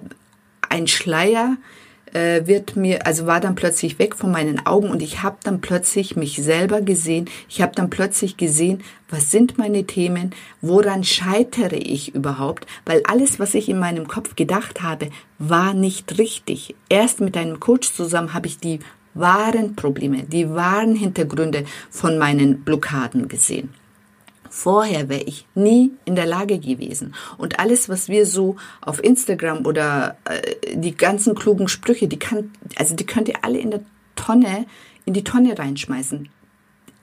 ein 0.70 0.88
Schleier, 0.88 1.58
äh, 2.15 2.48
wird 2.48 2.77
mir, 2.77 3.05
also 3.05 3.27
war 3.27 3.41
dann 3.41 3.55
plötzlich 3.55 4.00
weg 4.00 4.15
von 4.15 4.31
meinen 4.31 4.65
Augen 4.65 4.89
und 4.89 5.01
ich 5.01 5.22
habe 5.22 5.36
dann 5.43 5.60
plötzlich 5.60 6.15
mich 6.15 6.38
selber 6.38 6.81
gesehen. 6.81 7.29
Ich 7.50 7.62
habe 7.62 7.75
dann 7.75 7.89
plötzlich 7.89 8.38
gesehen, 8.38 8.84
was 9.10 9.31
sind 9.31 9.57
meine 9.57 9.84
Themen, 9.84 10.31
woran 10.62 11.03
scheitere 11.03 11.75
ich 11.75 12.15
überhaupt, 12.15 12.65
weil 12.86 13.01
alles, 13.03 13.39
was 13.39 13.53
ich 13.53 13.67
in 13.67 13.79
meinem 13.79 14.07
Kopf 14.07 14.36
gedacht 14.36 14.81
habe, 14.81 15.10
war 15.39 15.74
nicht 15.74 16.17
richtig. 16.17 16.74
Erst 16.88 17.19
mit 17.19 17.36
einem 17.36 17.60
Coach 17.60 17.91
zusammen 17.91 18.34
habe 18.34 18.48
ich 18.48 18.60
die 18.60 18.79
wahren 19.13 19.75
Probleme, 19.75 20.24
die 20.24 20.50
wahren 20.50 20.95
Hintergründe 20.95 21.65
von 21.89 22.17
meinen 22.17 22.62
Blockaden 22.62 23.27
gesehen. 23.27 23.74
Vorher 24.57 25.09
wäre 25.09 25.24
ich 25.24 25.45
nie 25.53 25.91
in 26.05 26.15
der 26.15 26.25
Lage 26.25 26.59
gewesen. 26.59 27.13
Und 27.38 27.59
alles, 27.59 27.89
was 27.89 28.07
wir 28.07 28.25
so 28.25 28.55
auf 28.79 29.03
Instagram 29.03 29.65
oder 29.65 30.15
äh, 30.24 30.77
die 30.77 30.95
ganzen 30.95 31.35
klugen 31.35 31.67
Sprüche, 31.67 32.07
die 32.07 32.17
kann, 32.17 32.53
also 32.77 32.95
die 32.95 33.05
könnt 33.05 33.27
ihr 33.27 33.43
alle 33.43 33.57
in 33.59 33.71
der 33.71 33.81
Tonne, 34.15 34.65
in 35.03 35.13
die 35.13 35.25
Tonne 35.25 35.59
reinschmeißen. 35.59 36.29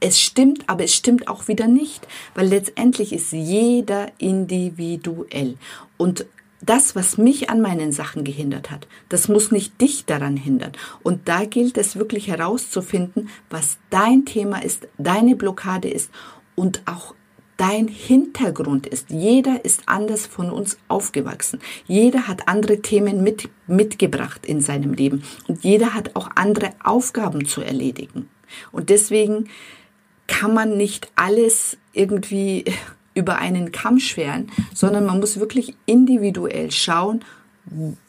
Es 0.00 0.18
stimmt, 0.18 0.66
aber 0.66 0.84
es 0.84 0.94
stimmt 0.94 1.28
auch 1.28 1.46
wieder 1.46 1.66
nicht, 1.66 2.08
weil 2.34 2.46
letztendlich 2.46 3.12
ist 3.12 3.32
jeder 3.32 4.10
individuell. 4.16 5.58
Und 5.98 6.24
das, 6.62 6.96
was 6.96 7.18
mich 7.18 7.50
an 7.50 7.60
meinen 7.60 7.92
Sachen 7.92 8.24
gehindert 8.24 8.70
hat, 8.70 8.88
das 9.10 9.28
muss 9.28 9.52
nicht 9.52 9.78
dich 9.78 10.06
daran 10.06 10.38
hindern. 10.38 10.72
Und 11.02 11.28
da 11.28 11.44
gilt 11.44 11.76
es 11.76 11.96
wirklich 11.96 12.28
herauszufinden, 12.28 13.28
was 13.50 13.76
dein 13.90 14.24
Thema 14.24 14.64
ist, 14.64 14.88
deine 14.96 15.36
Blockade 15.36 15.90
ist 15.90 16.10
und 16.54 16.80
auch 16.86 17.14
dein 17.62 17.86
Hintergrund 17.86 18.88
ist. 18.88 19.10
Jeder 19.10 19.64
ist 19.64 19.82
anders 19.86 20.26
von 20.26 20.50
uns 20.50 20.78
aufgewachsen. 20.88 21.60
Jeder 21.86 22.26
hat 22.26 22.48
andere 22.48 22.82
Themen 22.82 23.22
mit, 23.22 23.48
mitgebracht 23.68 24.44
in 24.44 24.60
seinem 24.60 24.94
Leben. 24.94 25.22
Und 25.46 25.62
jeder 25.62 25.94
hat 25.94 26.16
auch 26.16 26.28
andere 26.34 26.70
Aufgaben 26.82 27.46
zu 27.46 27.62
erledigen. 27.62 28.28
Und 28.72 28.90
deswegen 28.90 29.48
kann 30.26 30.52
man 30.52 30.76
nicht 30.76 31.12
alles 31.14 31.78
irgendwie 31.92 32.64
über 33.14 33.38
einen 33.38 33.70
Kamm 33.70 34.00
schweren, 34.00 34.50
sondern 34.74 35.06
man 35.06 35.20
muss 35.20 35.38
wirklich 35.38 35.76
individuell 35.86 36.72
schauen, 36.72 37.24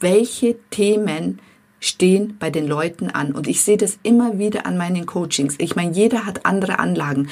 welche 0.00 0.56
Themen 0.70 1.38
stehen 1.78 2.38
bei 2.40 2.50
den 2.50 2.66
Leuten 2.66 3.08
an. 3.08 3.30
Und 3.32 3.46
ich 3.46 3.62
sehe 3.62 3.76
das 3.76 3.98
immer 4.02 4.36
wieder 4.38 4.66
an 4.66 4.76
meinen 4.76 5.06
Coachings. 5.06 5.54
Ich 5.58 5.76
meine, 5.76 5.92
jeder 5.92 6.26
hat 6.26 6.44
andere 6.44 6.80
Anlagen 6.80 7.28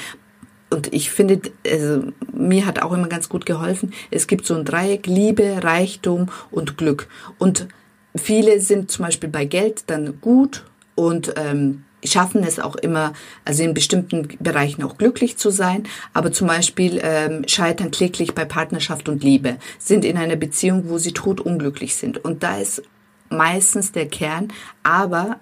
und 0.73 0.93
ich 0.93 1.11
finde, 1.11 1.39
also, 1.65 2.11
mir 2.33 2.65
hat 2.65 2.81
auch 2.81 2.91
immer 2.91 3.07
ganz 3.07 3.29
gut 3.29 3.45
geholfen, 3.45 3.93
es 4.11 4.27
gibt 4.27 4.45
so 4.45 4.55
ein 4.55 4.65
Dreieck, 4.65 5.07
Liebe, 5.07 5.63
Reichtum 5.63 6.29
und 6.51 6.77
Glück. 6.77 7.07
Und 7.37 7.67
viele 8.15 8.59
sind 8.59 8.91
zum 8.91 9.05
Beispiel 9.05 9.29
bei 9.29 9.45
Geld 9.45 9.83
dann 9.87 10.19
gut 10.19 10.65
und 10.95 11.33
ähm, 11.37 11.85
schaffen 12.03 12.43
es 12.43 12.59
auch 12.59 12.75
immer, 12.75 13.13
also 13.45 13.63
in 13.63 13.73
bestimmten 13.73 14.27
Bereichen 14.39 14.83
auch 14.83 14.97
glücklich 14.97 15.37
zu 15.37 15.51
sein, 15.51 15.83
aber 16.13 16.31
zum 16.31 16.47
Beispiel 16.47 16.99
ähm, 17.01 17.43
scheitern 17.47 17.91
kläglich 17.91 18.35
bei 18.35 18.45
Partnerschaft 18.45 19.07
und 19.09 19.23
Liebe, 19.23 19.57
sind 19.79 20.03
in 20.03 20.17
einer 20.17 20.35
Beziehung, 20.35 20.89
wo 20.89 20.97
sie 20.97 21.13
totunglücklich 21.13 21.95
sind. 21.95 22.23
Und 22.23 22.43
da 22.43 22.57
ist 22.57 22.83
meistens 23.29 23.91
der 23.91 24.07
Kern, 24.07 24.49
aber 24.83 25.39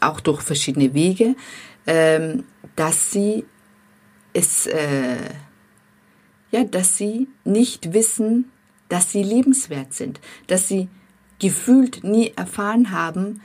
auch 0.00 0.20
durch 0.20 0.42
verschiedene 0.42 0.92
Wege, 0.94 1.34
ähm, 1.86 2.44
dass 2.76 3.10
sie 3.10 3.44
es, 4.32 4.66
äh, 4.66 5.16
ja, 6.50 6.64
dass 6.64 6.96
sie 6.96 7.28
nicht 7.44 7.92
wissen, 7.92 8.50
dass 8.88 9.12
sie 9.12 9.22
liebenswert 9.22 9.94
sind, 9.94 10.20
dass 10.46 10.68
sie 10.68 10.88
gefühlt 11.38 12.04
nie 12.04 12.32
erfahren 12.36 12.90
haben, 12.90 13.40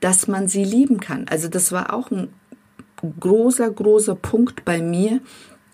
dass 0.00 0.28
man 0.28 0.48
sie 0.48 0.64
lieben 0.64 1.00
kann. 1.00 1.26
Also 1.28 1.48
das 1.48 1.72
war 1.72 1.92
auch 1.92 2.10
ein 2.10 2.32
großer, 3.18 3.70
großer 3.70 4.14
Punkt 4.14 4.64
bei 4.64 4.80
mir. 4.80 5.20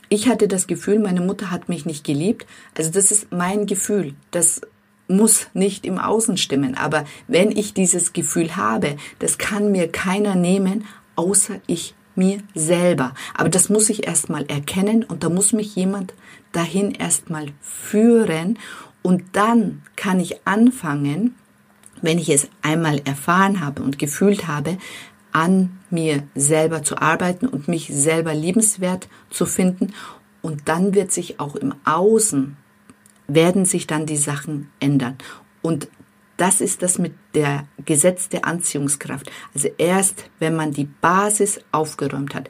Ich 0.09 0.29
hatte 0.29 0.49
das 0.49 0.67
Gefühl, 0.67 0.99
meine 0.99 1.21
Mutter 1.21 1.51
hat 1.51 1.69
mich 1.69 1.85
nicht 1.87 2.05
geliebt. 2.05 2.47
Also 2.77 2.91
das 2.91 3.11
ist 3.11 3.33
mein 3.33 3.67
Gefühl. 3.67 4.15
Das 4.31 4.61
muss 5.09 5.49
nicht 5.55 5.85
im 5.87 5.99
Außen 5.99 6.37
stimmen. 6.37 6.77
Aber 6.77 7.05
wenn 7.29 7.51
ich 7.51 7.75
dieses 7.75 8.13
Gefühl 8.13 8.57
habe, 8.57 8.97
das 9.19 9.39
kann 9.39 9.71
mir 9.73 9.91
keiner 9.91 10.35
nehmen, 10.35 10.85
außer 11.17 11.61
ich 11.67 11.95
mir 12.17 12.39
selber. 12.55 13.15
Aber 13.35 13.49
das 13.49 13.69
muss 13.69 13.91
ich 13.91 14.07
erstmal 14.07 14.47
erkennen 14.47 15.05
und 15.05 15.25
da 15.25 15.29
muss 15.29 15.53
mich 15.53 15.75
jemand 15.77 16.15
dahin 16.53 16.93
erstmal 16.93 17.49
führen 17.61 18.59
und 19.07 19.23
dann 19.35 19.83
kann 19.95 20.19
ich 20.19 20.47
anfangen, 20.49 21.37
wenn 22.03 22.19
ich 22.19 22.29
es 22.29 22.49
einmal 22.63 23.01
erfahren 23.05 23.61
habe 23.61 23.83
und 23.83 24.01
gefühlt 24.01 24.49
habe, 24.49 24.79
an 25.31 25.79
mir 25.91 26.25
selber 26.35 26.83
zu 26.83 26.99
arbeiten 26.99 27.47
und 27.47 27.69
mich 27.69 27.89
selber 27.93 28.35
liebenswert 28.35 29.09
zu 29.31 29.47
finden. 29.47 29.93
Und 30.43 30.69
dann 30.69 30.93
wird 30.95 31.13
sich 31.13 31.39
auch 31.39 31.55
im 31.55 31.75
Außen, 31.85 32.57
werden 33.29 33.65
sich 33.65 33.87
dann 33.87 34.07
die 34.07 34.17
Sachen 34.17 34.71
ändern. 34.81 35.17
Und 35.63 35.89
das 36.37 36.61
ist 36.61 36.83
das 36.83 36.99
mit 36.99 37.15
der 37.35 37.67
Gesetz 37.85 38.29
der 38.29 38.45
Anziehungskraft. 38.45 39.31
Also 39.55 39.69
erst, 39.79 40.29
wenn 40.39 40.55
man 40.55 40.73
die 40.73 40.85
Basis 40.85 41.61
aufgeräumt 41.73 42.35
hat, 42.35 42.49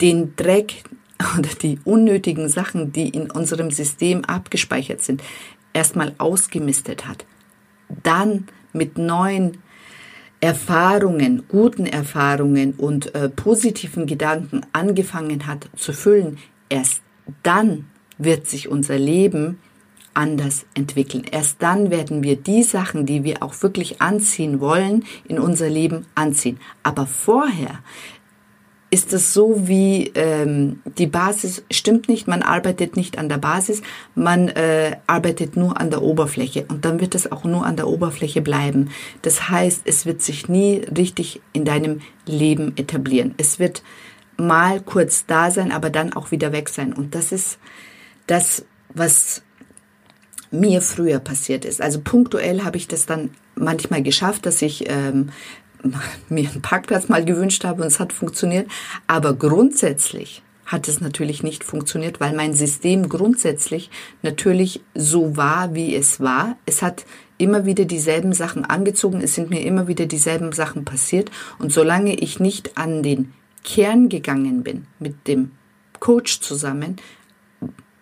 den 0.00 0.36
Dreck 0.36 0.84
oder 1.38 1.48
die 1.62 1.78
unnötigen 1.84 2.48
Sachen, 2.48 2.92
die 2.92 3.08
in 3.08 3.30
unserem 3.30 3.70
System 3.70 4.24
abgespeichert 4.24 5.00
sind, 5.02 5.22
erstmal 5.72 6.14
ausgemistet 6.18 7.06
hat, 7.06 7.24
dann 8.02 8.46
mit 8.72 8.98
neuen 8.98 9.58
Erfahrungen, 10.40 11.44
guten 11.48 11.86
Erfahrungen 11.86 12.74
und 12.74 13.14
äh, 13.14 13.30
positiven 13.30 14.06
Gedanken 14.06 14.60
angefangen 14.72 15.46
hat 15.46 15.68
zu 15.74 15.92
füllen, 15.92 16.38
erst 16.68 17.00
dann 17.42 17.86
wird 18.18 18.46
sich 18.46 18.68
unser 18.68 18.98
Leben 18.98 19.58
anders 20.14 20.66
entwickeln. 20.74 21.24
Erst 21.30 21.62
dann 21.62 21.90
werden 21.90 22.22
wir 22.22 22.36
die 22.36 22.62
Sachen, 22.62 23.06
die 23.06 23.24
wir 23.24 23.42
auch 23.42 23.62
wirklich 23.62 24.00
anziehen 24.00 24.60
wollen, 24.60 25.04
in 25.26 25.38
unser 25.38 25.68
Leben 25.68 26.06
anziehen. 26.14 26.58
Aber 26.82 27.06
vorher 27.06 27.80
ist 28.94 29.12
es 29.12 29.34
so 29.34 29.66
wie 29.66 30.12
ähm, 30.14 30.80
die 30.98 31.08
Basis 31.08 31.64
stimmt 31.68 32.08
nicht, 32.08 32.28
man 32.28 32.42
arbeitet 32.42 32.96
nicht 32.96 33.18
an 33.18 33.28
der 33.28 33.38
Basis, 33.38 33.82
man 34.14 34.46
äh, 34.50 34.98
arbeitet 35.08 35.56
nur 35.56 35.80
an 35.80 35.90
der 35.90 36.00
Oberfläche 36.00 36.64
und 36.68 36.84
dann 36.84 37.00
wird 37.00 37.16
es 37.16 37.32
auch 37.32 37.42
nur 37.42 37.66
an 37.66 37.74
der 37.74 37.88
Oberfläche 37.88 38.40
bleiben. 38.40 38.90
Das 39.22 39.48
heißt, 39.48 39.82
es 39.84 40.06
wird 40.06 40.22
sich 40.22 40.48
nie 40.48 40.82
richtig 40.96 41.40
in 41.52 41.64
deinem 41.64 42.02
Leben 42.24 42.76
etablieren. 42.76 43.34
Es 43.36 43.58
wird 43.58 43.82
mal 44.36 44.80
kurz 44.80 45.26
da 45.26 45.50
sein, 45.50 45.72
aber 45.72 45.90
dann 45.90 46.12
auch 46.12 46.30
wieder 46.30 46.52
weg 46.52 46.68
sein. 46.68 46.92
Und 46.92 47.16
das 47.16 47.32
ist 47.32 47.58
das, 48.28 48.64
was 48.90 49.42
mir 50.60 50.80
früher 50.80 51.18
passiert 51.18 51.64
ist. 51.64 51.80
Also 51.80 52.00
punktuell 52.00 52.64
habe 52.64 52.76
ich 52.76 52.88
das 52.88 53.06
dann 53.06 53.30
manchmal 53.54 54.02
geschafft, 54.02 54.46
dass 54.46 54.62
ich 54.62 54.88
ähm, 54.88 55.30
mir 56.28 56.48
einen 56.50 56.62
Parkplatz 56.62 57.08
mal 57.08 57.24
gewünscht 57.24 57.64
habe 57.64 57.82
und 57.82 57.88
es 57.88 58.00
hat 58.00 58.12
funktioniert. 58.12 58.68
Aber 59.06 59.34
grundsätzlich 59.34 60.42
hat 60.66 60.88
es 60.88 61.00
natürlich 61.00 61.42
nicht 61.42 61.62
funktioniert, 61.62 62.20
weil 62.20 62.34
mein 62.34 62.54
System 62.54 63.08
grundsätzlich 63.08 63.90
natürlich 64.22 64.80
so 64.94 65.36
war, 65.36 65.74
wie 65.74 65.94
es 65.94 66.20
war. 66.20 66.56
Es 66.64 66.80
hat 66.82 67.04
immer 67.36 67.66
wieder 67.66 67.84
dieselben 67.84 68.32
Sachen 68.32 68.64
angezogen, 68.64 69.20
es 69.20 69.34
sind 69.34 69.50
mir 69.50 69.62
immer 69.62 69.88
wieder 69.88 70.06
dieselben 70.06 70.52
Sachen 70.52 70.84
passiert. 70.84 71.30
Und 71.58 71.72
solange 71.72 72.14
ich 72.14 72.40
nicht 72.40 72.78
an 72.78 73.02
den 73.02 73.34
Kern 73.62 74.08
gegangen 74.08 74.62
bin 74.62 74.86
mit 74.98 75.26
dem 75.26 75.50
Coach 76.00 76.40
zusammen, 76.40 76.96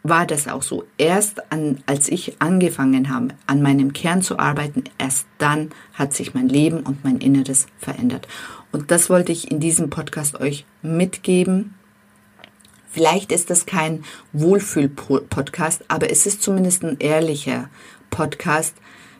war 0.02 0.26
das 0.26 0.48
auch 0.48 0.62
so. 0.62 0.84
Erst 0.98 1.52
an, 1.52 1.82
als 1.86 2.08
ich 2.08 2.40
angefangen 2.40 3.08
habe, 3.08 3.28
an 3.46 3.62
meinem 3.62 3.92
Kern 3.92 4.22
zu 4.22 4.38
arbeiten, 4.38 4.84
erst 4.98 5.26
dann 5.38 5.70
hat 5.94 6.12
sich 6.12 6.34
mein 6.34 6.48
Leben 6.48 6.80
und 6.80 7.04
mein 7.04 7.18
Inneres 7.18 7.66
verändert. 7.78 8.26
Und 8.72 8.90
das 8.90 9.10
wollte 9.10 9.32
ich 9.32 9.50
in 9.50 9.60
diesem 9.60 9.90
Podcast 9.90 10.40
euch 10.40 10.66
mitgeben. 10.82 11.74
Vielleicht 12.90 13.32
ist 13.32 13.48
das 13.50 13.64
kein 13.64 14.04
Wohlfühl-Podcast, 14.32 15.84
aber 15.88 16.10
es 16.10 16.26
ist 16.26 16.42
zumindest 16.42 16.82
ein 16.82 16.98
ehrlicher 16.98 17.70
Podcast 18.10 18.74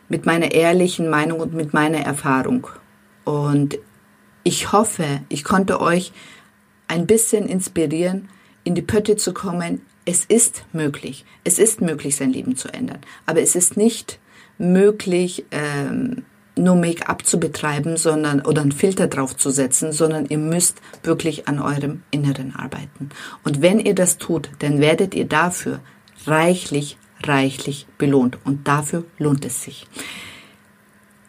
mit 0.09 0.25
meiner 0.25 0.51
ehrlichen 0.51 1.09
Meinung 1.09 1.39
und 1.39 1.53
mit 1.53 1.73
meiner 1.73 1.99
Erfahrung. 1.99 2.67
Und 3.23 3.79
ich 4.43 4.71
hoffe, 4.71 5.21
ich 5.29 5.43
konnte 5.43 5.79
euch 5.81 6.11
ein 6.87 7.07
bisschen 7.07 7.47
inspirieren, 7.47 8.29
in 8.63 8.75
die 8.75 8.81
Pötte 8.81 9.15
zu 9.15 9.33
kommen. 9.33 9.81
Es 10.05 10.25
ist 10.25 10.65
möglich. 10.73 11.25
Es 11.43 11.59
ist 11.59 11.81
möglich, 11.81 12.15
sein 12.15 12.31
Leben 12.31 12.55
zu 12.55 12.73
ändern. 12.73 12.99
Aber 13.25 13.41
es 13.41 13.55
ist 13.55 13.77
nicht 13.77 14.19
möglich, 14.57 15.45
ähm, 15.51 16.23
nur 16.55 16.75
Make-up 16.75 17.25
zu 17.25 17.39
betreiben, 17.39 17.97
sondern 17.97 18.41
oder 18.41 18.61
einen 18.61 18.71
Filter 18.71 19.07
drauf 19.07 19.35
zu 19.35 19.49
setzen, 19.49 19.91
sondern 19.91 20.27
ihr 20.27 20.37
müsst 20.37 20.81
wirklich 21.01 21.47
an 21.47 21.59
eurem 21.59 22.03
Inneren 22.11 22.55
arbeiten. 22.55 23.09
Und 23.43 23.61
wenn 23.61 23.79
ihr 23.79 23.95
das 23.95 24.17
tut, 24.17 24.49
dann 24.59 24.79
werdet 24.79 25.15
ihr 25.15 25.25
dafür 25.25 25.79
reichlich, 26.25 26.97
reichlich 27.23 27.87
belohnt. 27.97 28.37
Und 28.43 28.67
dafür 28.67 29.05
lohnt 29.17 29.45
es 29.45 29.63
sich. 29.63 29.87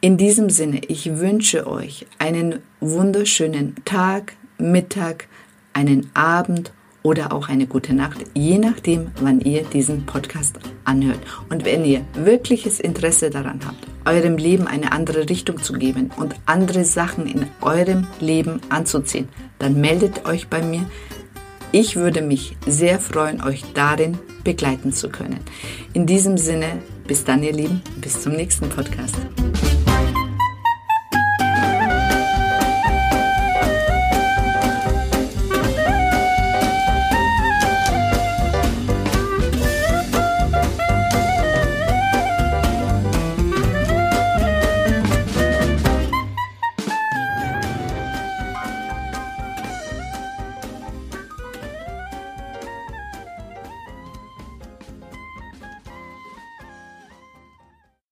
In 0.00 0.18
diesem 0.18 0.50
Sinne, 0.50 0.82
ich 0.88 1.18
wünsche 1.18 1.66
euch 1.66 2.06
einen 2.18 2.58
wunderschönen 2.80 3.76
Tag, 3.86 4.34
Mittag, 4.58 5.28
einen 5.72 6.10
Abend 6.14 6.72
oder 7.04 7.32
auch 7.32 7.48
eine 7.48 7.66
gute 7.66 7.94
Nacht, 7.94 8.24
je 8.34 8.58
nachdem, 8.58 9.08
wann 9.20 9.40
ihr 9.40 9.62
diesen 9.62 10.06
Podcast 10.06 10.58
anhört. 10.84 11.20
Und 11.50 11.64
wenn 11.64 11.84
ihr 11.84 12.00
wirkliches 12.14 12.80
Interesse 12.80 13.30
daran 13.30 13.60
habt, 13.64 13.86
eurem 14.06 14.36
Leben 14.38 14.66
eine 14.66 14.90
andere 14.90 15.28
Richtung 15.28 15.62
zu 15.62 15.74
geben 15.74 16.10
und 16.16 16.34
andere 16.46 16.84
Sachen 16.84 17.26
in 17.26 17.46
eurem 17.60 18.06
Leben 18.20 18.60
anzuziehen, 18.70 19.28
dann 19.58 19.80
meldet 19.80 20.26
euch 20.26 20.48
bei 20.48 20.62
mir. 20.62 20.84
Ich 21.72 21.94
würde 21.94 22.22
mich 22.22 22.56
sehr 22.66 22.98
freuen, 22.98 23.42
euch 23.42 23.64
darin 23.74 24.18
begleiten 24.42 24.92
zu 24.92 25.10
können. 25.10 25.40
In 25.92 26.06
diesem 26.06 26.38
Sinne, 26.38 26.80
bis 27.06 27.24
dann, 27.24 27.42
ihr 27.42 27.52
Lieben, 27.52 27.82
bis 28.00 28.22
zum 28.22 28.32
nächsten 28.32 28.68
Podcast. 28.70 29.16